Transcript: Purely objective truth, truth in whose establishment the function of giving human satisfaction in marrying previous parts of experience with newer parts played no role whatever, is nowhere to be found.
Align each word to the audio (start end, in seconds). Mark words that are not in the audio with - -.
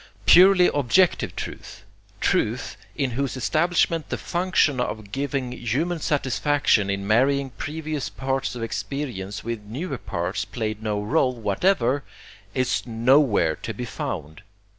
Purely 0.25 0.65
objective 0.73 1.35
truth, 1.35 1.83
truth 2.19 2.75
in 2.95 3.11
whose 3.11 3.37
establishment 3.37 4.09
the 4.09 4.17
function 4.17 4.79
of 4.79 5.11
giving 5.11 5.51
human 5.51 5.99
satisfaction 5.99 6.89
in 6.89 7.05
marrying 7.05 7.51
previous 7.51 8.09
parts 8.09 8.55
of 8.55 8.63
experience 8.63 9.43
with 9.43 9.61
newer 9.61 9.99
parts 9.99 10.43
played 10.43 10.81
no 10.81 10.99
role 10.99 11.35
whatever, 11.35 12.03
is 12.55 12.81
nowhere 12.87 13.55
to 13.57 13.75
be 13.75 13.85
found. 13.85 14.41